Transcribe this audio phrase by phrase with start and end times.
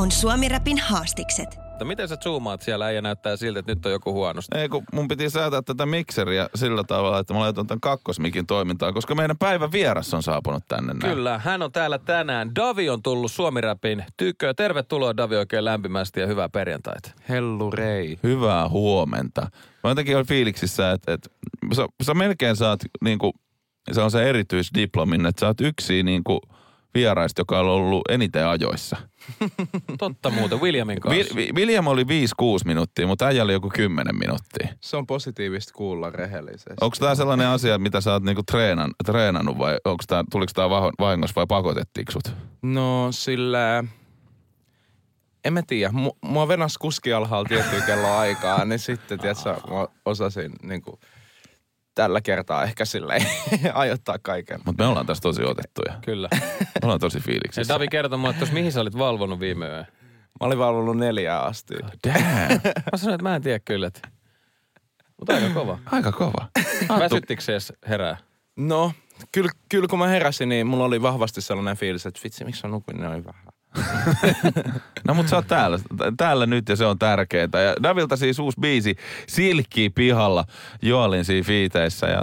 [0.00, 1.58] On Suomi Rapin haastikset.
[1.68, 4.58] Mutta miten sä zoomaat siellä ja näyttää siltä, että nyt on joku huonosti?
[4.58, 8.94] Ei, kun mun piti säätää tätä mikseriä sillä tavalla, että mä laitan tämän kakkosmikin toimintaan,
[8.94, 11.14] koska meidän päivän vieras on saapunut tänne näin.
[11.14, 12.54] Kyllä, hän on täällä tänään.
[12.54, 14.54] Davi on tullut Suomi-räpin tykö.
[14.54, 17.10] Tervetuloa Davi oikein lämpimästi ja hyvää perjantaita.
[17.28, 18.18] Hellu rei.
[18.22, 19.40] Hyvää huomenta.
[19.84, 21.30] Mä jotenkin olen fiiliksissä, että, että
[21.76, 23.32] sä, sä melkein saat niinku,
[23.92, 26.40] se on se erityisdiplomin, että sä oot yksi niinku
[26.94, 28.96] vieraista, joka on ollut eniten ajoissa.
[29.98, 31.34] Totta muuten, Williamin kanssa.
[31.34, 32.06] Vi, Vi- William oli 5-6
[32.64, 34.68] minuuttia, mutta äijä oli joku 10 minuuttia.
[34.80, 36.74] Se on positiivista kuulla rehellisesti.
[36.80, 40.70] Onko tämä sellainen asia, mitä sä oot niinku treenan, treenannut vai onko tää, tuliko tämä
[41.00, 42.34] vahingossa vai pakotettiinko sut?
[42.62, 43.84] No sillä...
[45.44, 45.92] En mä tiedä.
[45.92, 50.98] Mu- mua venas kuski alhaalla tiettyä kello aikaa, niin sitten, tiedätkö, mä osasin niinku,
[51.94, 53.26] tällä kertaa ehkä silleen
[53.74, 54.60] ajoittaa kaiken.
[54.64, 55.94] Mutta me ollaan tässä tosi otettuja.
[56.04, 56.28] Kyllä.
[56.32, 57.74] Me ollaan tosi Ja fiiliksissä.
[57.74, 59.86] Davi kertoi mulle, että mihin sä olit valvonut viime yön.
[60.40, 61.74] Mä olin valvonut neljää asti.
[62.08, 62.60] Damn.
[62.92, 63.86] Mä sanoin, että mä en tiedä kyllä.
[63.86, 64.08] Että...
[65.18, 65.78] Mutta aika kova.
[65.86, 66.48] Aika kova.
[66.98, 68.16] Väsyttikö se edes herää?
[68.56, 68.92] No,
[69.32, 72.70] kyllä, kyllä kun mä heräsin, niin mulla oli vahvasti sellainen fiilis, että vitsi, miksi mä
[72.70, 73.49] nukuin noin vähän.
[75.08, 75.78] No mutta sä oot täällä,
[76.16, 77.48] täällä nyt ja se on tärkeää.
[77.52, 78.96] Ja Davilta siis uusi biisi
[79.28, 80.44] Silkki pihalla
[80.82, 82.22] Joalin siinä fiiteissä ja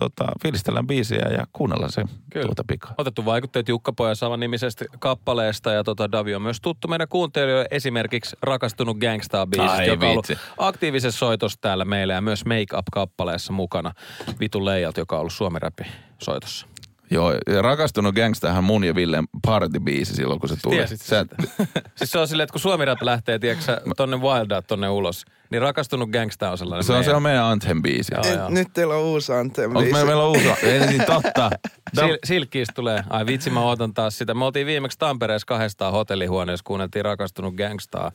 [0.00, 2.02] tota, fiilistellään biisiä ja kuunnellaan se
[2.32, 2.46] Kyllä.
[2.46, 2.94] tuota pikaa.
[2.98, 7.68] Otettu vaikutteet Jukka Pojan saman nimisestä kappaleesta ja tota Davi on myös tuttu meidän kuuntelijoille
[7.70, 13.52] esimerkiksi rakastunut gangstaa biisistä, joka on ollut aktiivisessa soitossa täällä meillä ja myös Make Up-kappaleessa
[13.52, 13.92] mukana
[14.40, 15.84] Vitu Leijalt, joka on ollut Suomi-räppi
[16.18, 16.71] soitossa.
[17.12, 20.76] Joo, ja rakastunut gangstahan mun ja Villen party-biisi silloin, kun se tuli.
[20.76, 21.26] Tiesit Sä,
[21.96, 25.62] Siis se on silleen, että kun Suomi Rap lähtee, tiedätkö tonne Wildaa tonne ulos, niin
[25.62, 27.16] rakastunut gangsta on sellainen se, on, se meidän.
[27.16, 28.14] on meidän Anthem-biisi.
[28.14, 28.50] Joo, joo.
[28.50, 29.70] Nyt teillä on uusi anthem.
[29.70, 30.48] Onko meillä, meillä on uusi?
[30.62, 31.50] Ei niin totta.
[31.98, 33.04] Sil- Silkkiistä tulee.
[33.10, 34.34] Ai vitsi, mä ootan taas sitä.
[34.34, 38.12] Me oltiin viimeksi Tampereessa kahdestaan hotellihuoneessa, kuunneltiin rakastunut gangstaa.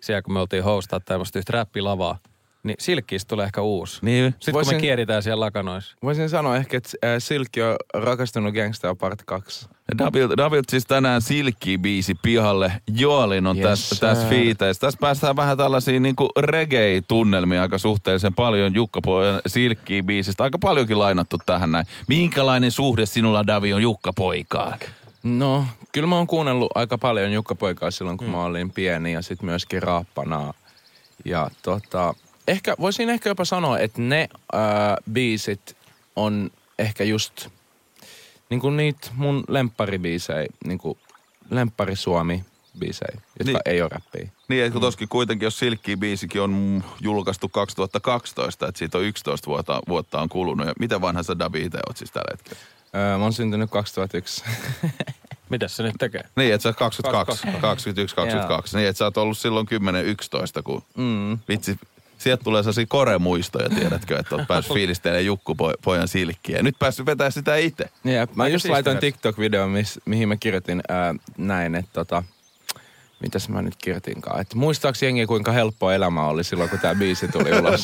[0.00, 2.18] Siellä kun me oltiin hostaa tämmöistä yhtä räppilavaa.
[2.62, 3.98] Niin Silkkiistä tulee ehkä uusi.
[4.02, 4.24] Niin.
[4.32, 5.96] Sitten kun me Voisin- kieritään siellä lakanoissa.
[6.02, 9.68] Voisin sanoa ehkä, että äh, Silkki on rakastunut Gangsta part 2.
[9.98, 12.72] David, David siis tänään Silkki-biisi pihalle.
[12.94, 14.80] Joalin on Yes, tässä, fiiteissä.
[14.80, 20.42] Tässä päästään vähän tällaisiin niinku reggae-tunnelmiin aika suhteellisen paljon Jukka Pojan Silkki-biisistä.
[20.44, 21.86] Aika paljonkin lainattu tähän näin.
[22.08, 24.78] Minkälainen suhde sinulla, Davi, on Jukka Poikaan?
[25.22, 28.30] No, kyllä mä oon kuunnellut aika paljon Jukka Poikaa silloin, kun mm.
[28.32, 30.54] mä olin pieni ja sitten myöskin raappanaa.
[31.24, 32.14] Ja tota,
[32.48, 35.76] ehkä, voisin ehkä jopa sanoa, että ne ää, biisit
[36.16, 37.48] on ehkä just
[38.50, 40.98] niin kuin niitä mun lempparibiisejä, niin kuin
[41.50, 42.44] lemppari Suomi
[42.78, 43.58] biisejä, jotka Niin.
[43.64, 44.30] ei ole räppiä.
[44.48, 49.46] Niin, että kun toskin kuitenkin, jos Silkki-biisikin on mm, julkaistu 2012, että siitä on 11
[49.46, 50.66] vuotta, vuotta on kulunut.
[50.66, 52.58] Ja miten vanha sä Davi itse oot siis tällä hetkellä?
[52.94, 54.44] Öö, mä oon syntynyt 2001.
[55.50, 56.22] Mitäs se nyt tekee?
[56.36, 58.76] Niin, että sä oot 22, 21, 22.
[58.76, 59.66] niin, että sä oot ollut silloin
[60.58, 61.38] 10-11, kun mm.
[61.48, 61.78] vitsi,
[62.18, 66.56] sieltä tulee sellaisia koremuistoja, tiedätkö, että oot päässyt fiilistelemään Jukku po- pojan silkkiä.
[66.56, 67.90] Ja nyt päässyt vetää sitä itse.
[68.04, 68.98] Jep, mä Aika just laitoin.
[68.98, 72.22] TikTok-videon, mis, mihin mä kirjoitin ää, näin, että tota,
[73.22, 77.28] mitäs mä nyt kirjoitinkaan, että muistaaks jengi kuinka helppo elämä oli silloin, kun tää biisi
[77.28, 77.82] tuli ulos?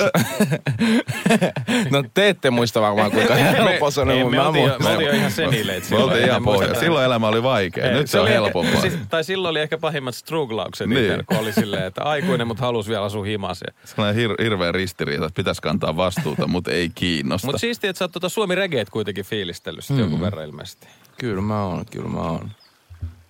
[1.91, 5.07] no te ette muista varmaan kuinka helppo se oli, me, mä oltiin jo, me oltiin
[5.09, 6.11] jo ihan senileitä Me silloin.
[6.11, 6.75] oltiin ihan pohja.
[6.75, 7.85] Silloin elämä oli vaikea.
[7.91, 8.81] Ei, Nyt se on helpompaa.
[8.81, 11.27] Siis, tai silloin oli ehkä pahimmat struglaukset Niin.
[11.27, 13.67] kun oli silleen, että aikuinen, mutta halusi vielä asua himassa.
[13.85, 17.47] Sellainen hir- hirveä ristiriita, että pitäisi kantaa vastuuta, mutta ei kiinnosta.
[17.47, 19.99] Mutta siistiä, että sä oot tota Suomi Regeet kuitenkin fiilistellyt mm.
[19.99, 20.87] jonkun verran ilmeisesti.
[21.19, 22.51] Kyllä mä oon, kyllä mä oon.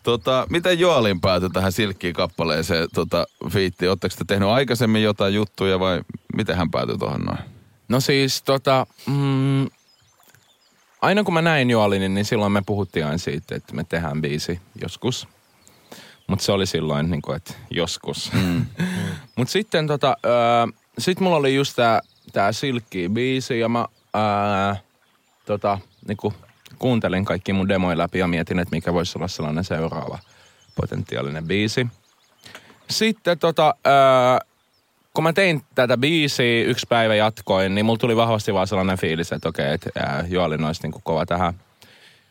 [0.05, 3.91] Tota, miten Joalin päätyi tähän silkkiin kappaleeseen tota, fiittiin?
[3.91, 6.01] Oletteko te tehnyt aikaisemmin jotain juttuja vai
[6.37, 7.39] miten hän päätyi tuohon noin?
[7.89, 9.67] No siis tota, mm,
[11.03, 14.61] aina kun mä näin Joalinin, niin silloin me puhuttiin aina siitä, että me tehdään biisi
[14.83, 15.29] joskus.
[16.27, 18.33] Mutta se oli silloin, niin kuin, että joskus.
[18.33, 18.67] Mm.
[19.37, 20.33] Mutta sitten tota, öö,
[20.99, 22.01] sit mulla oli just tää,
[22.33, 23.87] tää Silkki-biisi ja mä
[24.17, 24.75] öö,
[25.47, 25.79] tota,
[26.09, 26.35] niinku,
[26.79, 30.19] kuuntelin kaikki mun demoja läpi ja mietin, että mikä voisi olla sellainen seuraava
[30.75, 31.87] potentiaalinen biisi.
[32.91, 33.93] Sitten tota, öö,
[35.15, 39.33] kun mä tein tätä biisiä, yksi päivä jatkoin, niin mulla tuli vahvasti vaan sellainen fiilis,
[39.33, 41.55] että okei, että ää, Joalin olisi niinku kova tähän.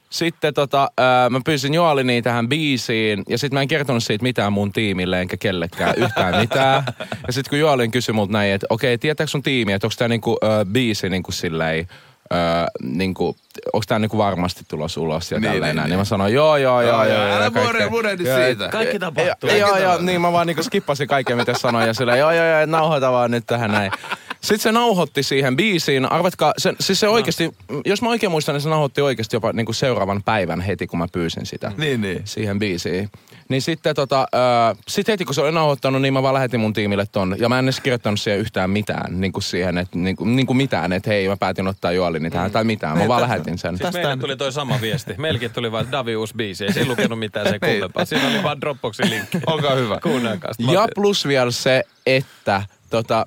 [0.10, 4.54] sitten tota, ää, mä pyysin Joalini tähän biisiin ja sitten mä en kertonut siitä mitään
[4.54, 6.84] mun tiimille enkä kellekään yhtään mitään.
[7.28, 10.08] Ja sitten kun Joalin kysyi multa näin, että okei, tietääkö sun tiimi, että onko tää
[10.08, 11.88] niinku, ää, biisi niinku silleen,
[12.34, 12.40] öö,
[12.84, 13.36] niinku,
[13.74, 15.86] onko tää niinku varmasti tulos ulos ja Niin, niin, tälleen niin, näin.
[15.86, 15.90] niin.
[15.90, 17.16] Niin mä sanoin, joo, joo, joo, joo.
[17.16, 17.52] joo Älä
[17.90, 18.70] murehdi Joo, siitä.
[18.70, 19.50] Kaikki tapahtuu.
[19.50, 22.66] Joo, joo, niin mä vaan niinku skippasin kaikkea, mitä sanoin ja sillä joo, joo, joo,
[22.66, 23.92] nauhoita vaan nyt tähän näin.
[24.44, 26.12] Sitten se nauhoitti siihen biisiin.
[26.12, 27.52] Arvatkaa, se, siis se oikeasti,
[27.86, 31.08] jos mä oikein muistan, niin se nauhoitti oikeasti jopa niinku seuraavan päivän heti, kun mä
[31.12, 31.72] pyysin sitä.
[31.78, 32.22] Niin, niin.
[32.26, 33.10] Siihen biisiin.
[33.50, 36.74] Niin sitten tota, äh, sit heti kun se oli nauhoittanut, niin mä vaan lähetin mun
[36.74, 37.36] tiimille ton.
[37.40, 40.46] Ja mä en edes kirjoittanut siihen yhtään mitään, niin kuin siihen, että niin kuin, niin
[40.46, 42.94] kuin mitään, että hei mä päätin ottaa Joalini tähän tai mitään.
[42.94, 43.78] Mä Niin, vaan tästä- lähetin sen.
[43.78, 45.14] Siis meille tuli toi sama viesti.
[45.18, 46.66] Meilläkin tuli vaan Davi uusi biisi.
[46.66, 48.06] Ei siinä lukenut mitään sen kummempaa.
[48.06, 49.38] Siinä oli vaan Dropboxin linkki.
[49.48, 50.00] Olkaa hyvä.
[50.04, 50.52] Kuunnelkaa.
[50.72, 53.26] Ja plus vielä se, että tota,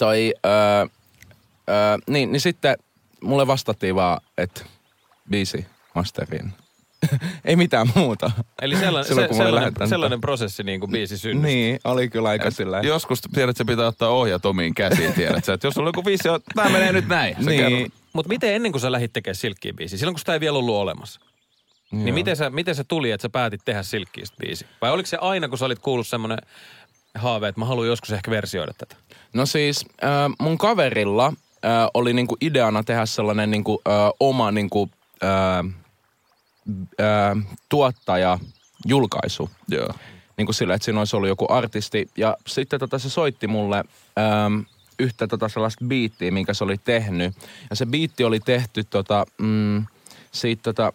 [0.00, 0.52] toi, öö,
[1.68, 2.76] öö, niin, niin sitten
[3.22, 4.64] mulle vastattiin vaan, että
[5.30, 6.52] biisi masteriin.
[7.44, 8.30] Ei mitään muuta.
[8.62, 11.46] Eli sellainen, Silloin, se, sellainen, sellainen prosessi niin kuin biisi synnystä.
[11.46, 15.44] Niin, oli kyllä aika sillä Joskus tiedät, että se pitää ottaa ohjat omiin käsiin, tiedät
[15.44, 15.52] sä.
[15.52, 17.36] Että jos sulla on joku visio, tämä menee nyt näin.
[17.38, 17.92] Niin.
[18.12, 20.76] Mutta miten ennen kuin sä lähdit tekemään silkkiä biisiä, silloin kun sitä ei vielä ollut
[20.76, 21.20] olemassa,
[21.92, 24.66] niin miten, sä, miten se tuli, että sä päätit tehdä silkkiistä biisi?
[24.80, 26.38] Vai oliko se aina, kun sä olit kuullut semmoinen
[27.14, 28.96] haave, että mä haluan joskus ehkä versioida tätä?
[29.32, 34.90] No siis äh, mun kaverilla äh, oli niinku ideana tehdä sellainen niinku, äh, oma niinku,
[35.24, 35.58] äh,
[37.00, 38.38] äh, tuottaja
[38.86, 39.50] julkaisu.
[39.68, 39.88] Joo.
[40.36, 42.10] Niin kuin sillä, että siinä olisi ollut joku artisti.
[42.16, 43.84] Ja sitten tota, se soitti mulle
[44.18, 44.60] ähm,
[44.98, 47.34] yhtä tota sellaista biittiä, minkä se oli tehnyt.
[47.70, 49.86] Ja se biitti oli tehty tota, mm,
[50.32, 50.92] siitä tota,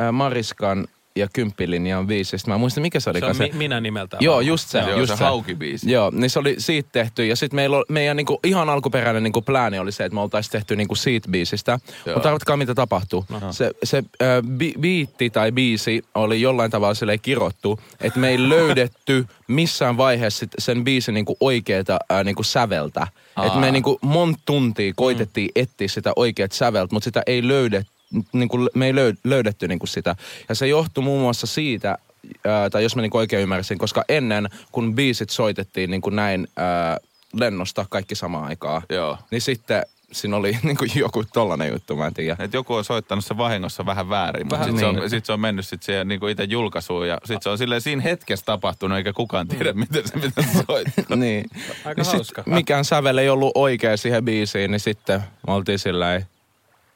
[0.00, 2.50] äh, Mariskan ja Kymppilinjan biisistä.
[2.50, 3.20] Mä en muista, mikä se oli.
[3.20, 4.24] Se on mi- minä nimeltään.
[4.24, 4.46] Joo, vaan.
[4.46, 4.78] just se.
[4.78, 5.24] Joo, just se se.
[5.24, 5.90] haukibiisi.
[5.92, 7.26] Joo, niin se oli siitä tehty.
[7.26, 10.52] Ja sitten meillä oli, meidän niinku, ihan alkuperäinen niinku plääni oli se, että me oltaisiin
[10.52, 11.78] tehty niinku siitä biisistä.
[12.06, 12.14] Joo.
[12.16, 13.24] Mutta arvatkaa, mitä tapahtui.
[13.50, 18.48] Se, se äh, bi- biitti tai biisi oli jollain tavalla silleen kirottu, että me ei
[18.48, 23.06] löydetty missään vaiheessa sit sen biisin niinku oikeeta äh, niinku säveltä.
[23.46, 27.93] Että me niinku monta tuntia koitettiin etsiä sitä oikeat säveltä, mutta sitä ei löydetty
[28.32, 30.16] niin kuin, me ei löy- löydetty niin kuin sitä.
[30.48, 31.98] Ja se johtui muun muassa siitä,
[32.44, 36.48] ää, tai jos mä niin oikein ymmärsin, koska ennen kun biisit soitettiin niin kuin näin
[36.56, 36.98] ää,
[37.32, 39.18] lennosta kaikki samaan aikaan, Joo.
[39.30, 39.82] niin sitten
[40.12, 42.36] siinä oli niin kuin joku tollanen juttu, mä en tiedä.
[42.38, 45.02] Että joku on soittanut se vahingossa vähän väärin, mutta Vähän sitten se, niin.
[45.02, 47.80] on, sit se on mennyt sit siihen niinku itse julkaisuun ja sitten se on silleen
[47.80, 51.16] siinä hetkessä tapahtunut eikä kukaan tiedä, miten se pitäisi soittaa.
[51.16, 51.44] niin.
[51.84, 52.42] Aika niin sit hauska.
[52.46, 56.22] mikään sävel ei ollut oikea siihen biisiin, niin sitten me oltiin sillä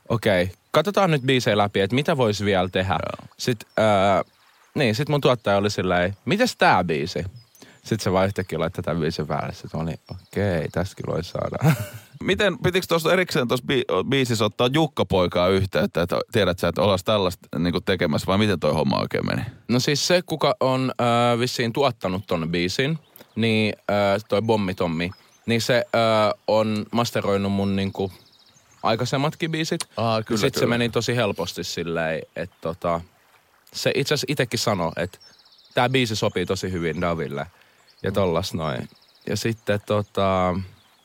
[0.09, 2.93] okei, okay, katsotaan nyt biisejä läpi, että mitä voisi vielä tehdä.
[2.93, 3.29] Joo.
[3.37, 4.25] Sitten, ää,
[4.75, 7.25] niin, sitten mun tuottaja oli sillä mitäs tää biisi?
[7.77, 9.55] Sitten se vaan yhtäkkiä laittoi tämän biisin päälle.
[9.55, 11.57] Sitten mä olin, okei, okay, tästäkin voi saada.
[12.23, 16.99] Miten, pitikö tuossa erikseen tuossa bi- biisissä ottaa Jukka-poikaa yhteyttä, että tiedät sä, että ollaan
[17.05, 19.43] tällaista niinku tekemässä vai miten toi homma oikein meni?
[19.69, 22.99] No siis se, kuka on äh, vissiin tuottanut ton biisin,
[23.37, 25.11] niin äh, toi Bommi Tommi,
[25.47, 28.13] niin se äh, on masteroinut mun niinku
[28.83, 29.81] aikaisemmatkin biisit.
[29.97, 33.01] Aa, kyllä, Sitten se meni tosi helposti silleen, että tota,
[33.73, 35.19] se itse asiassa itsekin sanoi, että
[35.75, 37.47] tämä biisi sopii tosi hyvin Daville
[38.03, 38.89] ja tollas noin.
[39.27, 40.55] Ja sitten tota,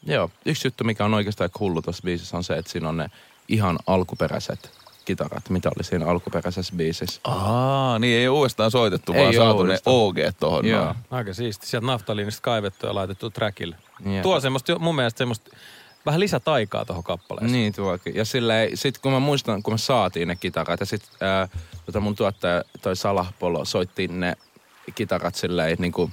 [0.06, 3.10] joo, yksi juttu, mikä on oikeastaan hullu tuossa biisissä on se, että siinä on ne
[3.48, 4.72] ihan alkuperäiset
[5.06, 7.22] kitarat, mitä oli siinä alkuperäisessä biisissä.
[7.24, 9.96] Aa, niin ei uudestaan soitettu, Ei vaan saatu ne uudestaan.
[9.96, 10.66] OG tohon.
[10.66, 10.86] Joo.
[10.86, 10.96] noin.
[11.12, 11.68] Aika siisti.
[11.68, 13.76] Sieltä naftaliinista kaivettu ja laitettu trackille.
[14.06, 14.22] Jep.
[14.22, 15.52] Tuo semmoista, mun mielestä semmoista
[16.06, 17.52] vähän lisätaikaa tuohon kappaleeseen.
[17.52, 18.16] Niin tuokin.
[18.16, 21.48] Ja silleen, sit kun mä muistan, kun me saatiin ne kitarat ja sit ää,
[21.86, 24.34] tota mun tuottaja, toi Salahpolo, soitti ne
[24.96, 26.12] kitarat silleen niinku,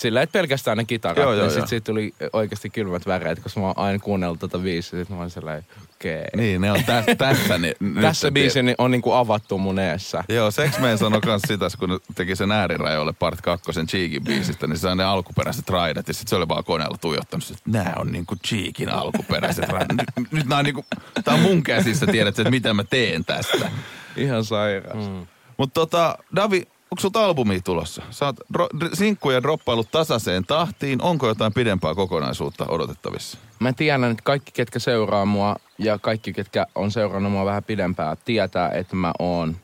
[0.00, 1.16] silleen, että pelkästään ne kitarat.
[1.16, 1.66] Joo, joo, ja sit joo.
[1.66, 4.98] siitä tuli oikeasti kylmät väreet, koska mä oon aina kuunnellut tota biisiä.
[4.98, 6.18] Sit mä oon silleen, okei.
[6.18, 6.26] Okay.
[6.36, 7.58] Niin, ne on tä- tässä.
[7.58, 8.66] Niin, Tässä sä biisi tiedät.
[8.66, 10.24] ni- on niinku avattu mun eessä.
[10.28, 14.88] Joo, Sexman sanoi kans sitä, kun teki sen äärirajoille part kakkosen Cheekin biisistä, niin se
[14.88, 18.36] on ne alkuperäiset raidat, ja sit se oli vaan koneella tuijottanut, että nää on niinku
[18.36, 19.96] Cheekin alkuperäiset raidat.
[19.96, 20.84] Nyt, nyt nää on niinku,
[21.24, 23.70] tää on mun käsissä, tiedät että mitä mä teen tästä.
[24.16, 25.08] Ihan sairas.
[25.08, 25.26] Mm.
[25.56, 28.02] Mutta tota, Davi, onko sulta albumi tulossa?
[28.10, 31.02] Sä oot ro- dr- sinkkuja droppailut tasaiseen tahtiin.
[31.02, 33.38] Onko jotain pidempää kokonaisuutta odotettavissa?
[33.58, 38.16] Mä tiedän, että kaikki, ketkä seuraa mua ja kaikki, ketkä on seurannut mua vähän pidempään,
[38.24, 39.56] tietää, että mä oon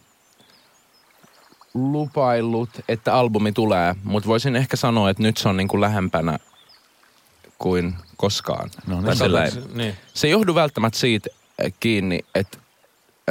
[1.74, 3.94] lupaillut, että albumi tulee.
[4.04, 6.38] Mutta voisin ehkä sanoa, että nyt se on niinku lähempänä
[7.58, 8.70] kuin koskaan.
[8.86, 9.04] No niin.
[9.04, 9.96] Tai sillä Niin.
[10.14, 11.28] se johdu välttämättä siitä
[11.58, 12.58] eh, kiinni, että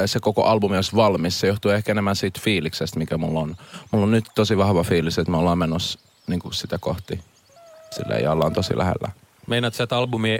[0.06, 1.40] se koko albumi olisi valmis.
[1.40, 3.56] Se johtuu ehkä enemmän siitä fiiliksestä, mikä mulla on.
[3.90, 7.20] Mulla on nyt tosi vahva fiilis, että me ollaan menossa niin sitä kohti.
[7.90, 9.08] Silleen, ja ollaan tosi lähellä.
[9.46, 10.38] Meinaat sä, että albumi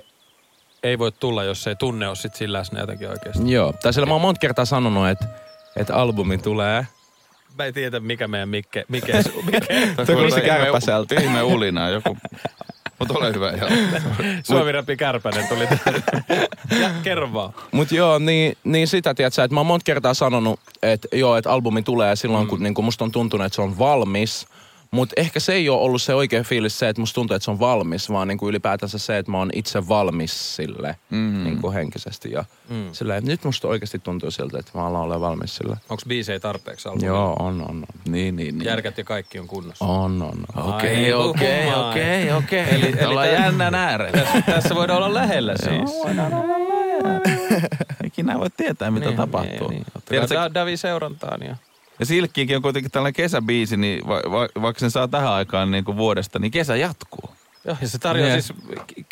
[0.83, 3.53] ei voi tulla, jos ei tunne ole sit sillä läsnä jotenkin oikeasti.
[3.53, 5.27] Joo, tai sillä mä oon monta kertaa sanonut, että
[5.77, 6.87] että albumi tulee.
[7.59, 9.13] Mä en tiedä, mikä meidän Mikke, Mikke,
[9.53, 11.21] Mikke Tuo kuulosti kärpäseltä.
[11.21, 12.17] Ihme ulina joku.
[12.99, 13.69] Mutta ole hyvä, joo.
[14.43, 15.69] Suomi Kärpänen tuli.
[16.81, 17.53] Ja kerro vaan.
[17.73, 21.51] Mut joo, niin, niin sitä, tiedätkö, että mä oon monta kertaa sanonut, että joo, että
[21.51, 22.49] albumi tulee silloin, mm.
[22.49, 24.47] kun niin kun musta on tuntunut, että se on valmis.
[24.91, 27.51] Mutta ehkä se ei ole ollut se oikea fiilis se, että musta tuntuu, että se
[27.51, 31.45] on valmis, vaan niin kuin ylipäätänsä se, että mä oon itse valmis sille mm.
[31.45, 32.31] niin kuin henkisesti.
[32.31, 32.89] Ja mm.
[32.93, 35.77] silleen, nyt musta oikeasti tuntuu siltä, että mä alan olla valmis sille.
[35.89, 37.17] Onko biisejä tarpeeksi albumilla?
[37.17, 37.85] Joo, on, on, on.
[38.09, 38.65] Niin, niin, niin.
[38.65, 39.85] Järkät ja kaikki on kunnossa.
[39.85, 40.75] On, on, on.
[40.75, 42.65] Okei, okei, okei, okei.
[42.75, 44.13] Eli- eli Ollaan jännän äärellä.
[44.23, 45.91] Tässä, tässä voidaan olla lähellä siis.
[48.05, 49.69] Ikinä voi tietää, mitä Niin, tapahtuu.
[49.69, 49.85] Niin, niin.
[50.09, 51.57] Tiedätkö, Tiedätkö, Davi seurantaan ja...
[51.99, 55.85] Ja Silkkiinkin on kuitenkin tällainen kesäbiisi, niin va- va- vaikka sen saa tähän aikaan niin
[55.85, 57.31] kuin vuodesta, niin kesä jatkuu.
[57.65, 58.43] Joo, ja se tarjoaa Niin.
[58.43, 58.59] siis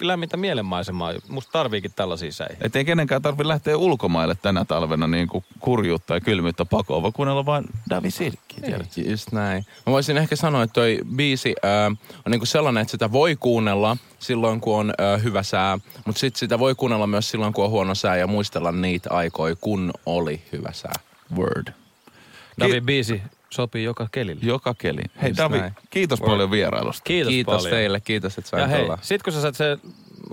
[0.01, 1.13] lämmintä mielenmaisemaa.
[1.29, 2.57] Musta tarviikin tällaisia säihin.
[2.61, 7.13] Että ei kenenkään tarvitse lähteä ulkomaille tänä talvena niin kuin kurjuutta ja kylmyyttä pakoon, vaan
[7.13, 8.61] kuunnella vaan Davi Silkki.
[8.61, 9.01] tiedätkö?
[9.11, 9.67] Just näin.
[9.87, 11.97] Mä voisin ehkä sanoa, että toi biisi ää, on
[12.31, 16.59] niinku sellainen, että sitä voi kuunnella silloin, kun on ää, hyvä sää, mutta sit sitä
[16.59, 20.73] voi kuunnella myös silloin, kun on huono sää ja muistella niitä aikoja, kun oli hyvä
[20.73, 20.95] sää.
[21.37, 21.69] Word.
[22.61, 24.41] Davi biisi sopii joka kelille.
[24.45, 25.03] Joka keli.
[25.23, 25.73] Hei Just Davi, näin.
[25.91, 26.31] kiitos Word.
[26.31, 27.03] paljon vierailusta.
[27.05, 27.71] Kiitos, Kiitos paljon.
[27.71, 29.79] teille, kiitos, että Ja sain hei, sit kun sä saat sen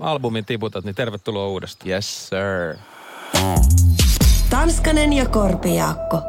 [0.00, 1.90] albumin tiputat, niin tervetuloa uudestaan.
[1.90, 2.76] Yes, sir.
[4.50, 6.22] Tanskanen ja Korpijaakko.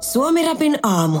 [0.00, 1.20] Suomirapin aamu.